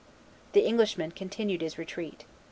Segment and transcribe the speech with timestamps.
[0.53, 2.25] The Englishman continued his retreat.